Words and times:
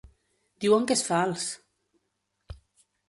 Diuen 0.65 0.87
que 0.91 0.97
és 0.99 1.05
fals! 1.09 1.45